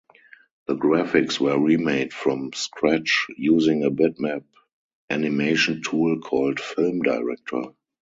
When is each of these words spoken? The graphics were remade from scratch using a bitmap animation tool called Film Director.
The 0.65 0.75
graphics 0.75 1.39
were 1.39 1.59
remade 1.59 2.11
from 2.11 2.53
scratch 2.53 3.27
using 3.37 3.83
a 3.83 3.91
bitmap 3.91 4.45
animation 5.11 5.83
tool 5.83 6.19
called 6.21 6.59
Film 6.59 7.03
Director. 7.03 7.65